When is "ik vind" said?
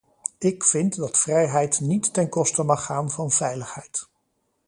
0.39-0.95